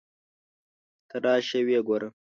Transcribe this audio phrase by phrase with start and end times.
[1.09, 2.09] ته راشه ویې ګوره.